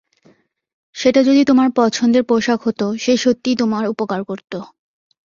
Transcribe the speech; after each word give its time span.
সেটা 0.95 1.21
যদি 1.23 1.41
তোমার 1.45 1.69
পছন্দের 1.75 2.23
পোশাক 2.23 2.59
হতো, 2.63 2.85
সে 2.97 3.13
সত্যিই 3.17 3.55
তোমার 3.55 3.83
উপকার 3.87 4.21
করতো। 4.23 4.57